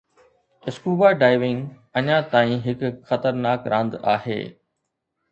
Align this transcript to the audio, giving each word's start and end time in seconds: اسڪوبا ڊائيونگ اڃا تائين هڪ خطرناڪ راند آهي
اسڪوبا 0.69 1.09
ڊائيونگ 1.21 1.59
اڃا 1.97 2.17
تائين 2.31 2.59
هڪ 2.67 2.79
خطرناڪ 3.07 3.59
راند 3.73 3.93
آهي 4.13 4.39